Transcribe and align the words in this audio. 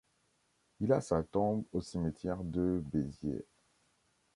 Il 0.79 0.91
a 0.93 0.99
sa 0.99 1.21
tombe 1.21 1.63
au 1.73 1.79
cimetière 1.79 2.41
de 2.43 2.81
Béziey. 2.91 3.45